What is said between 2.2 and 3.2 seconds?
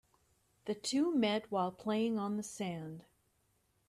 the sand.